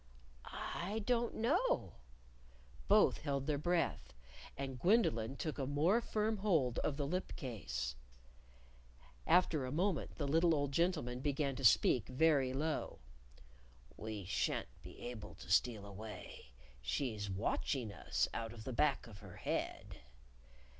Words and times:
"I 0.45 1.03
don't 1.05 1.35
know." 1.35 1.93
Both 2.87 3.19
held 3.21 3.45
their 3.45 3.59
breath. 3.59 4.15
And 4.57 4.79
Gwendolyn 4.79 5.35
took 5.35 5.59
a 5.59 5.67
more 5.67 6.01
firm 6.01 6.37
hold 6.37 6.79
of 6.79 6.97
the 6.97 7.05
lip 7.05 7.35
case. 7.35 7.95
After 9.27 9.63
a 9.63 9.71
moment 9.71 10.15
the 10.15 10.27
little 10.27 10.55
old 10.55 10.71
gentleman 10.71 11.19
began 11.19 11.55
to 11.55 11.63
speak 11.63 12.07
very 12.07 12.51
low: 12.51 12.97
"We 13.95 14.25
shan't 14.25 14.69
be 14.81 14.99
able 15.01 15.35
to 15.35 15.51
steal 15.51 15.85
away. 15.85 16.47
She's 16.81 17.29
watching 17.29 17.93
us 17.93 18.27
out 18.33 18.53
of 18.53 18.63
the 18.63 18.73
back 18.73 19.05
of 19.05 19.19
her 19.19 19.35
head!" 19.35 20.01